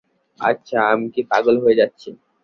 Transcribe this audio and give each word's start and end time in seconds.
আচ্ছা, 0.39 0.77
আমি 0.91 1.07
কি 1.13 1.21
পাগল 1.31 1.55
হয়ে 1.63 1.79
যাচ্ছি? 1.81 2.09